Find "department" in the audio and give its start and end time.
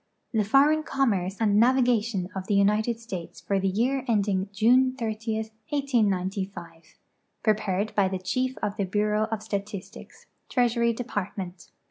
10.91-11.67